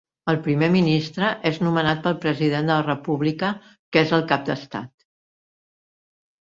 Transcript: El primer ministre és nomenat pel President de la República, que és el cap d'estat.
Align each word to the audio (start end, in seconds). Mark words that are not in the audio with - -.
El 0.31 0.37
primer 0.45 0.69
ministre 0.75 1.29
és 1.49 1.59
nomenat 1.65 2.01
pel 2.07 2.17
President 2.25 2.67
de 2.73 2.79
la 2.79 2.87
República, 2.89 3.53
que 3.93 4.05
és 4.07 4.17
el 4.21 4.27
cap 4.35 4.51
d'estat. 4.51 4.93